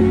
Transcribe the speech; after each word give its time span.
Halo 0.00 0.08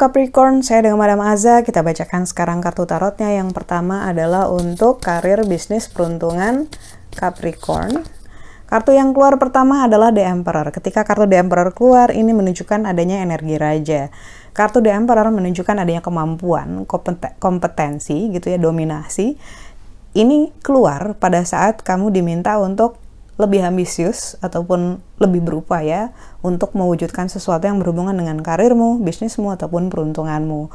Capricorn, 0.00 0.64
saya 0.64 0.88
dengan 0.88 0.96
Madam 0.96 1.20
Aza. 1.20 1.60
Kita 1.60 1.84
bacakan 1.84 2.24
sekarang 2.24 2.64
kartu 2.64 2.88
tarotnya. 2.88 3.36
Yang 3.36 3.52
pertama 3.52 4.08
adalah 4.08 4.48
untuk 4.48 5.04
karir, 5.04 5.44
bisnis, 5.44 5.92
peruntungan 5.92 6.64
Capricorn. 7.12 8.00
Kartu 8.64 8.96
yang 8.96 9.12
keluar 9.12 9.36
pertama 9.36 9.84
adalah 9.84 10.08
The 10.08 10.24
Emperor. 10.24 10.72
Ketika 10.72 11.04
kartu 11.04 11.28
The 11.28 11.44
Emperor 11.44 11.76
keluar, 11.76 12.08
ini 12.16 12.32
menunjukkan 12.32 12.88
adanya 12.88 13.20
energi 13.20 13.60
raja. 13.60 14.08
Kartu 14.56 14.80
The 14.80 14.96
Emperor 14.96 15.28
menunjukkan 15.28 15.76
adanya 15.76 16.00
kemampuan, 16.00 16.88
kompetensi 17.36 18.32
gitu 18.32 18.48
ya, 18.48 18.56
dominasi. 18.56 19.36
Ini 20.18 20.50
keluar 20.66 21.14
pada 21.22 21.46
saat 21.46 21.86
kamu 21.86 22.10
diminta 22.10 22.58
untuk 22.58 22.98
lebih 23.38 23.62
ambisius 23.62 24.34
ataupun 24.42 24.98
lebih 25.22 25.46
berupaya 25.46 26.10
untuk 26.42 26.74
mewujudkan 26.74 27.30
sesuatu 27.30 27.70
yang 27.70 27.78
berhubungan 27.78 28.18
dengan 28.18 28.42
karirmu, 28.42 28.98
bisnismu 28.98 29.54
ataupun 29.54 29.94
peruntunganmu. 29.94 30.74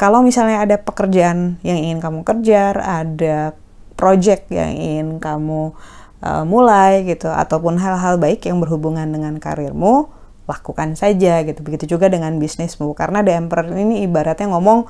Kalau 0.00 0.24
misalnya 0.24 0.64
ada 0.64 0.80
pekerjaan 0.80 1.60
yang 1.60 1.76
ingin 1.76 2.00
kamu 2.00 2.24
kejar, 2.24 2.80
ada 2.80 3.52
project 3.92 4.48
yang 4.48 4.72
ingin 4.72 5.20
kamu 5.20 5.76
uh, 6.24 6.48
mulai 6.48 7.04
gitu 7.04 7.28
ataupun 7.28 7.76
hal-hal 7.76 8.16
baik 8.16 8.48
yang 8.48 8.56
berhubungan 8.56 9.04
dengan 9.04 9.36
karirmu, 9.36 10.08
lakukan 10.48 10.96
saja 10.96 11.44
gitu. 11.44 11.60
Begitu 11.60 11.92
juga 11.92 12.08
dengan 12.08 12.40
bisnismu 12.40 12.96
karena 12.96 13.20
The 13.20 13.36
Emperor 13.36 13.68
ini 13.68 14.00
ibaratnya 14.08 14.48
ngomong 14.48 14.88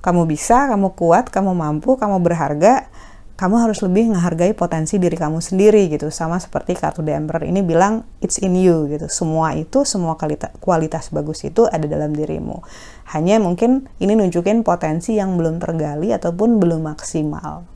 kamu 0.00 0.24
bisa, 0.24 0.72
kamu 0.72 0.96
kuat, 0.96 1.28
kamu 1.28 1.52
mampu, 1.52 2.00
kamu 2.00 2.16
berharga 2.24 2.88
kamu 3.36 3.68
harus 3.68 3.84
lebih 3.84 4.08
menghargai 4.16 4.56
potensi 4.56 4.96
diri 4.96 5.12
kamu 5.12 5.44
sendiri 5.44 5.92
gitu 5.92 6.08
sama 6.08 6.40
seperti 6.40 6.72
kartu 6.72 7.04
The 7.04 7.12
Emperor 7.12 7.44
ini 7.44 7.60
bilang 7.60 8.08
it's 8.24 8.40
in 8.40 8.56
you 8.56 8.88
gitu 8.88 9.12
semua 9.12 9.52
itu 9.52 9.84
semua 9.84 10.16
kualitas, 10.16 10.56
kualitas 10.56 11.12
bagus 11.12 11.44
itu 11.44 11.68
ada 11.68 11.84
dalam 11.84 12.16
dirimu 12.16 12.64
hanya 13.12 13.36
mungkin 13.36 13.92
ini 14.00 14.16
nunjukin 14.16 14.64
potensi 14.64 15.20
yang 15.20 15.36
belum 15.36 15.60
tergali 15.60 16.16
ataupun 16.16 16.56
belum 16.56 16.88
maksimal 16.88 17.68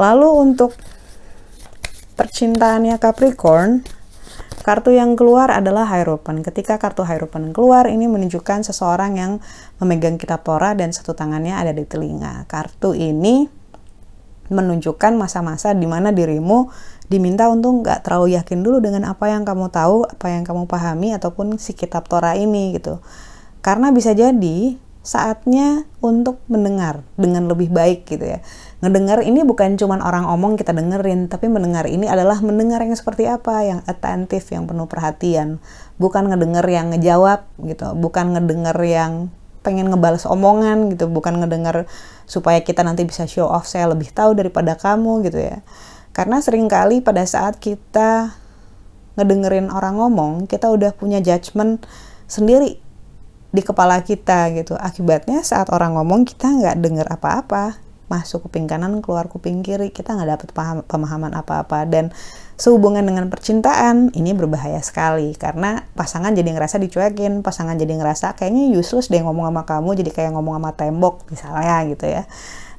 lalu 0.00 0.28
untuk 0.32 0.72
percintaannya 2.16 2.96
Capricorn 2.96 4.00
Kartu 4.60 4.92
yang 4.92 5.16
keluar 5.16 5.48
adalah 5.48 5.88
Hierophant. 5.88 6.44
Ketika 6.44 6.76
kartu 6.76 7.00
Hierophant 7.00 7.56
keluar, 7.56 7.88
ini 7.88 8.04
menunjukkan 8.04 8.60
seseorang 8.60 9.16
yang 9.16 9.32
memegang 9.80 10.20
kitab 10.20 10.44
Torah 10.44 10.76
dan 10.76 10.92
satu 10.92 11.16
tangannya 11.16 11.56
ada 11.56 11.72
di 11.72 11.88
telinga. 11.88 12.44
Kartu 12.44 12.92
ini 12.92 13.48
menunjukkan 14.50 15.14
masa-masa 15.14 15.72
di 15.72 15.86
mana 15.86 16.10
dirimu 16.10 16.68
diminta 17.10 17.50
untuk 17.50 17.82
nggak 17.82 18.06
terlalu 18.06 18.38
yakin 18.38 18.62
dulu 18.62 18.78
dengan 18.78 19.06
apa 19.10 19.30
yang 19.30 19.42
kamu 19.42 19.70
tahu, 19.70 20.06
apa 20.06 20.26
yang 20.30 20.46
kamu 20.46 20.70
pahami, 20.70 21.10
ataupun 21.14 21.58
si 21.58 21.74
kitab 21.74 22.06
Torah 22.06 22.38
ini 22.38 22.74
gitu. 22.74 23.02
Karena 23.62 23.90
bisa 23.90 24.14
jadi 24.14 24.78
saatnya 25.00 25.88
untuk 26.04 26.44
mendengar 26.46 27.00
dengan 27.16 27.48
lebih 27.48 27.72
baik 27.72 28.04
gitu 28.04 28.36
ya. 28.36 28.44
Ngedengar 28.84 29.24
ini 29.24 29.42
bukan 29.42 29.74
cuma 29.80 29.96
orang 30.00 30.28
omong 30.28 30.60
kita 30.60 30.76
dengerin, 30.76 31.26
tapi 31.26 31.48
mendengar 31.48 31.88
ini 31.88 32.04
adalah 32.06 32.38
mendengar 32.44 32.84
yang 32.84 32.94
seperti 32.94 33.26
apa, 33.26 33.64
yang 33.64 33.80
attentif, 33.88 34.46
yang 34.52 34.68
penuh 34.68 34.86
perhatian. 34.86 35.58
Bukan 35.96 36.28
ngedenger 36.30 36.64
yang 36.68 36.92
ngejawab 36.92 37.48
gitu, 37.64 37.96
bukan 37.96 38.36
ngedenger 38.36 38.76
yang 38.84 39.12
pengen 39.60 39.92
ngebales 39.92 40.24
omongan 40.24 40.92
gitu 40.92 41.08
bukan 41.08 41.40
ngedengar 41.40 41.84
supaya 42.24 42.64
kita 42.64 42.80
nanti 42.80 43.04
bisa 43.04 43.28
show 43.28 43.48
off 43.48 43.68
saya 43.68 43.88
lebih 43.90 44.08
tahu 44.12 44.32
daripada 44.36 44.76
kamu 44.76 45.26
gitu 45.28 45.40
ya. 45.40 45.60
Karena 46.16 46.40
sering 46.40 46.66
kali 46.66 47.04
pada 47.04 47.22
saat 47.26 47.60
kita 47.60 48.34
ngedengerin 49.18 49.68
orang 49.68 50.00
ngomong 50.00 50.48
kita 50.48 50.70
udah 50.72 50.96
punya 50.96 51.20
judgement 51.20 51.82
sendiri 52.24 52.80
di 53.50 53.62
kepala 53.62 54.00
kita 54.00 54.48
gitu. 54.54 54.78
Akibatnya 54.78 55.42
saat 55.42 55.68
orang 55.74 55.98
ngomong 55.98 56.24
kita 56.24 56.48
nggak 56.48 56.76
denger 56.80 57.06
apa-apa 57.10 57.89
masuk 58.10 58.50
kuping 58.50 58.66
kanan 58.66 58.98
keluar 58.98 59.30
kuping 59.30 59.62
kiri 59.62 59.94
kita 59.94 60.18
nggak 60.18 60.30
dapet 60.34 60.48
paham, 60.50 60.82
pemahaman 60.82 61.30
apa-apa. 61.30 61.86
Dan 61.86 62.10
sehubungan 62.58 63.06
dengan 63.06 63.30
percintaan 63.30 64.10
ini 64.12 64.34
berbahaya 64.34 64.82
sekali. 64.82 65.32
Karena 65.38 65.86
pasangan 65.94 66.34
jadi 66.34 66.50
ngerasa 66.50 66.82
dicuekin 66.82 67.46
pasangan 67.46 67.78
jadi 67.78 67.94
ngerasa 67.96 68.34
kayaknya 68.34 68.74
useless 68.74 69.08
deh 69.08 69.22
ngomong 69.22 69.48
sama 69.48 69.62
kamu 69.62 70.02
jadi 70.02 70.10
kayak 70.10 70.30
ngomong 70.34 70.58
sama 70.58 70.70
tembok 70.74 71.30
misalnya 71.30 71.86
gitu 71.86 72.04
ya. 72.04 72.26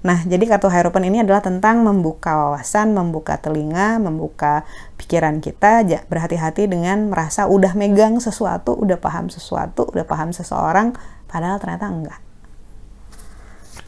Nah, 0.02 0.18
jadi 0.26 0.50
kartu 0.50 0.66
Hierophant 0.66 1.06
ini 1.06 1.22
adalah 1.22 1.46
tentang 1.46 1.86
membuka 1.86 2.34
wawasan, 2.34 2.98
membuka 2.98 3.38
telinga, 3.38 4.02
membuka 4.02 4.66
pikiran 4.98 5.38
kita, 5.46 5.86
berhati-hati 6.10 6.66
dengan 6.66 7.14
merasa 7.14 7.46
udah 7.46 7.78
megang 7.78 8.18
sesuatu, 8.18 8.74
udah 8.74 8.98
paham 8.98 9.30
sesuatu, 9.30 9.86
udah 9.94 10.02
paham 10.02 10.34
seseorang, 10.34 10.98
padahal 11.30 11.62
ternyata 11.62 11.86
enggak. 11.86 12.31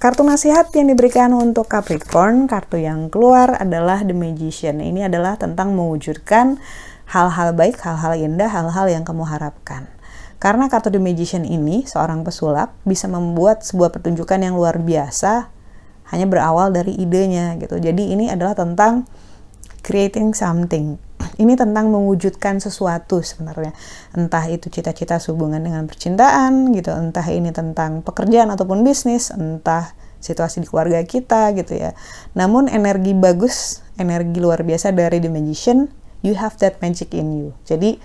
Kartu 0.03 0.19
nasihat 0.27 0.67
yang 0.75 0.91
diberikan 0.91 1.31
untuk 1.31 1.71
Capricorn, 1.71 2.43
kartu 2.43 2.75
yang 2.75 3.07
keluar 3.07 3.55
adalah 3.55 4.03
The 4.03 4.11
Magician. 4.11 4.83
Ini 4.83 5.07
adalah 5.07 5.39
tentang 5.39 5.71
mewujudkan 5.79 6.59
hal-hal 7.07 7.55
baik, 7.55 7.79
hal-hal 7.79 8.11
indah, 8.19 8.51
hal-hal 8.51 8.91
yang 8.91 9.07
kamu 9.07 9.23
harapkan. 9.23 9.87
Karena 10.43 10.67
kartu 10.67 10.91
The 10.91 10.99
Magician 10.99 11.47
ini, 11.47 11.87
seorang 11.87 12.27
pesulap 12.27 12.75
bisa 12.83 13.07
membuat 13.07 13.63
sebuah 13.63 13.95
pertunjukan 13.95 14.43
yang 14.43 14.59
luar 14.59 14.83
biasa 14.83 15.47
hanya 16.11 16.27
berawal 16.27 16.75
dari 16.75 16.99
idenya 16.99 17.55
gitu. 17.63 17.79
Jadi 17.79 18.11
ini 18.11 18.27
adalah 18.27 18.59
tentang 18.59 19.07
creating 19.87 20.35
something 20.35 20.99
ini 21.43 21.59
tentang 21.59 21.91
mewujudkan 21.91 22.63
sesuatu 22.63 23.19
sebenarnya. 23.19 23.75
Entah 24.15 24.47
itu 24.47 24.71
cita-cita 24.71 25.19
sehubungan 25.19 25.59
dengan 25.59 25.83
percintaan 25.85 26.71
gitu 26.71 26.95
entah 26.95 27.27
ini 27.27 27.51
tentang 27.51 27.99
pekerjaan 28.01 28.47
ataupun 28.55 28.81
bisnis 28.87 29.29
entah 29.35 29.91
situasi 30.23 30.63
di 30.63 30.67
keluarga 30.71 31.03
kita 31.03 31.51
gitu 31.59 31.75
ya. 31.75 31.91
Namun 32.33 32.71
energi 32.71 33.11
bagus 33.11 33.83
energi 33.99 34.39
luar 34.39 34.63
biasa 34.63 34.95
dari 34.95 35.19
the 35.19 35.27
magician 35.27 35.91
you 36.23 36.33
have 36.33 36.55
that 36.63 36.79
magic 36.79 37.11
in 37.11 37.35
you. 37.35 37.49
Jadi 37.67 37.99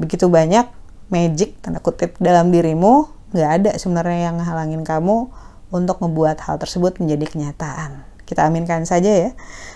begitu 0.00 0.26
banyak 0.32 0.64
magic 1.12 1.60
tanda 1.60 1.78
kutip 1.84 2.16
dalam 2.16 2.48
dirimu 2.48 3.12
nggak 3.36 3.50
ada 3.60 3.70
sebenarnya 3.76 4.32
yang 4.32 4.40
halangin 4.40 4.82
kamu 4.82 5.28
untuk 5.68 6.00
membuat 6.00 6.40
hal 6.48 6.56
tersebut 6.56 6.96
menjadi 6.96 7.28
kenyataan 7.28 8.08
kita 8.28 8.44
aminkan 8.44 8.84
saja 8.84 9.08
ya. 9.08 9.30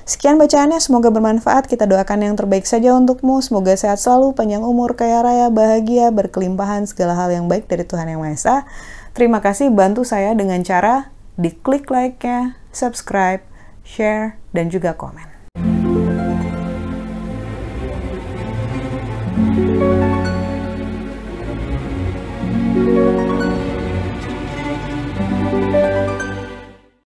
Sekian 0.04 0.36
bacaannya, 0.36 0.76
semoga 0.76 1.08
bermanfaat. 1.08 1.64
Kita 1.64 1.88
doakan 1.88 2.28
yang 2.28 2.34
terbaik 2.36 2.68
saja 2.68 2.92
untukmu. 2.92 3.40
Semoga 3.40 3.72
sehat 3.72 3.96
selalu, 3.96 4.36
panjang 4.36 4.60
umur, 4.60 4.92
kaya 4.92 5.24
raya, 5.24 5.48
bahagia, 5.48 6.12
berkelimpahan, 6.12 6.84
segala 6.84 7.16
hal 7.16 7.32
yang 7.32 7.48
baik 7.48 7.64
dari 7.64 7.88
Tuhan 7.88 8.12
Yang 8.12 8.20
Maha 8.20 8.34
Esa. 8.36 8.56
Terima 9.16 9.40
kasih 9.40 9.72
bantu 9.72 10.04
saya 10.04 10.36
dengan 10.36 10.60
cara 10.60 11.08
diklik 11.40 11.88
like-nya, 11.88 12.60
subscribe, 12.76 13.40
share, 13.80 14.36
dan 14.52 14.68
juga 14.68 14.92
komen. 14.92 15.31